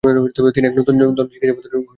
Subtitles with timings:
[0.55, 1.89] তিনি এক নতুন ধরনের চিকিৎসা পদ্ধতির উদ্ভাবন করেন।